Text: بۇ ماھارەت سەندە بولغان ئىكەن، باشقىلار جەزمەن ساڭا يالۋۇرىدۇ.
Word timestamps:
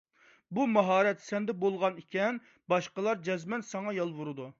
بۇ 0.59 0.63
ماھارەت 0.77 1.21
سەندە 1.25 1.55
بولغان 1.63 1.99
ئىكەن، 2.03 2.39
باشقىلار 2.73 3.21
جەزمەن 3.29 3.67
ساڭا 3.69 3.95
يالۋۇرىدۇ. 3.99 4.49